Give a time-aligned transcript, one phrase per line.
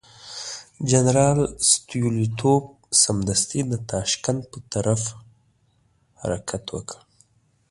[0.91, 1.39] جنرال
[1.71, 2.63] ستولیتوف
[3.03, 5.01] سمدستي د تاشکند پر لور
[6.21, 6.99] حرکت وکړ.